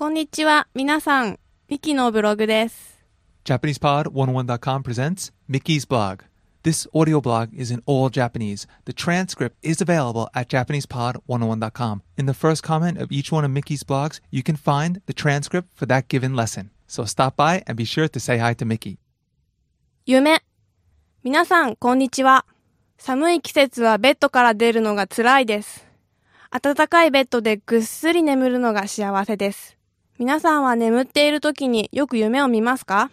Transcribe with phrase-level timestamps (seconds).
[0.00, 1.38] こんにちは、皆さん。
[1.68, 3.04] ミキのブログです。
[3.44, 6.24] JapanesePod101.com presents Mickey's blog.
[6.62, 8.66] This audio blog is in all Japanese.
[8.86, 12.00] The transcript is available at JapanesePod101.com.
[12.16, 15.68] In the first comment of each one of Mickey's blogs, you can find the transcript
[15.74, 16.70] for that given lesson.
[16.86, 18.96] So stop by and be sure to say hi to Mickey.
[20.06, 20.40] 夢。
[21.22, 22.46] 皆さん、こんにちは。
[22.96, 25.86] 寒い季節はベッドから出るのが辛いです。
[26.50, 29.76] 暖かいベッドでぐっすり眠るのが幸せです。
[30.20, 33.10] 皆さんは眠っている時によく夢を見ますか？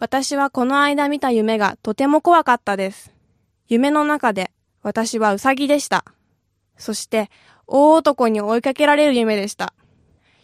[0.00, 3.12] 私はこの間見た夢がとても怖かったです。
[3.68, 4.50] 夢の中で
[4.82, 6.04] 私はウサギでした。
[6.76, 7.30] そして
[7.68, 9.74] 大男に追いかけられる夢でした。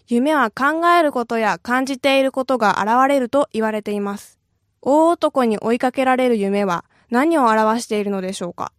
[0.06, 4.38] 夢は考えることや感じていることが現れると言われています。
[4.82, 8.70] 大男に追いかけられる夢は何を表しているのでしょうか？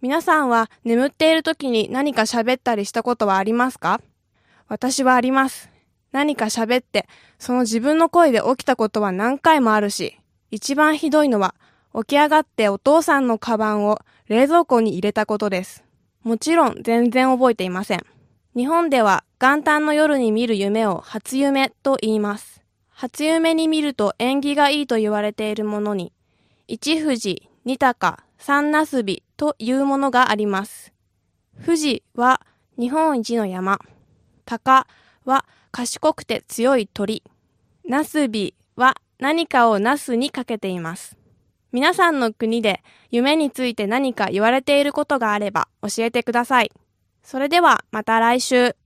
[0.00, 4.00] 皆さんは眠っている時に何か喋ったりしたことはありますか？
[4.68, 5.70] 私はあります。
[6.12, 7.08] 何か喋って、
[7.38, 10.18] その自分の声で起きたことは何回もあるし、
[10.50, 11.54] 一番ひどいのは、
[11.94, 15.84] 起き上がってお父さんのカバンを冷蔵庫に入れたことです。
[16.22, 18.06] もちろん全然覚えていません。
[18.54, 22.62] 日本では元旦の夜に見る夢を初夢と言います。
[22.90, 26.12] 初夢に見ると縁起がいいと言われているものに、
[26.68, 30.92] 一富士、二鷹、三なすびというものがあります。
[31.64, 32.40] 富士は
[32.78, 33.78] 日本一の山。
[34.44, 34.86] 鷹
[35.24, 37.22] は賢くて強い鳥。
[37.88, 41.16] なすびは何かをなすにかけています。
[41.72, 46.70] 皆さんの国で夢について何か言われていることがあれば教えてください。
[47.22, 48.76] それではまた来週。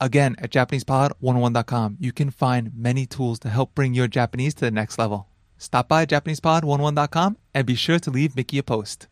[0.00, 4.72] Again, at JapanesePod101.com, you can find many tools to help bring your Japanese to the
[4.72, 5.26] next level.
[5.56, 9.06] Stop by JapanesePod101.com and be sure to leave Mickey a post.